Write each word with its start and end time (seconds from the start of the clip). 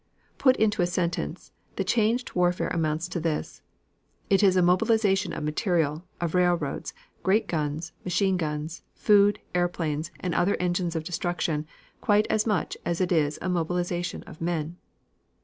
Put 0.39 0.55
into 0.57 0.81
a 0.81 0.87
sentence, 0.87 1.51
the 1.75 1.83
changed 1.83 2.33
warfare 2.33 2.69
amounts 2.69 3.07
to 3.09 3.19
this: 3.19 3.61
it 4.31 4.41
is 4.41 4.57
a 4.57 4.63
mobilization 4.63 5.31
of 5.31 5.43
material, 5.43 6.03
of 6.19 6.33
railroads, 6.33 6.91
great 7.21 7.47
guns, 7.47 7.91
machine 8.03 8.35
guns, 8.35 8.81
food, 8.95 9.37
airplanes 9.53 10.09
and 10.19 10.33
other 10.33 10.55
engines 10.55 10.95
of 10.95 11.03
destruction 11.03 11.67
quite 12.01 12.25
as 12.31 12.47
much 12.47 12.75
as 12.83 12.99
it 12.99 13.11
is 13.11 13.37
a 13.43 13.47
mobilization 13.49 14.23
of 14.23 14.41
men. 14.41 14.75